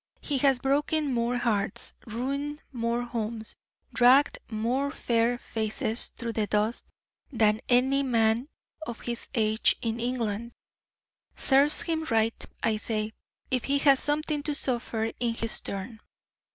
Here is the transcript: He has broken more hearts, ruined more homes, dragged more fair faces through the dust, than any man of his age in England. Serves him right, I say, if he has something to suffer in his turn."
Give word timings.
He 0.19 0.39
has 0.39 0.57
broken 0.57 1.13
more 1.13 1.37
hearts, 1.37 1.93
ruined 2.07 2.63
more 2.73 3.03
homes, 3.03 3.55
dragged 3.93 4.39
more 4.49 4.89
fair 4.89 5.37
faces 5.37 6.09
through 6.09 6.31
the 6.33 6.47
dust, 6.47 6.87
than 7.31 7.61
any 7.69 8.01
man 8.01 8.47
of 8.87 9.01
his 9.01 9.27
age 9.35 9.75
in 9.79 9.99
England. 9.99 10.53
Serves 11.35 11.83
him 11.83 12.05
right, 12.09 12.43
I 12.63 12.77
say, 12.77 13.13
if 13.51 13.65
he 13.65 13.77
has 13.77 13.99
something 13.99 14.41
to 14.41 14.55
suffer 14.55 15.11
in 15.19 15.35
his 15.35 15.59
turn." 15.59 15.99